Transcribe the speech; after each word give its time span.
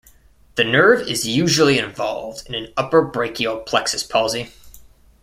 The 0.55 0.63
nerve 0.63 1.01
is 1.07 1.27
usually 1.27 1.77
involved 1.77 2.47
in 2.49 2.55
an 2.55 2.73
upper 2.75 3.03
brachial 3.03 3.59
plexus 3.59 4.01
palsy. 4.01 4.49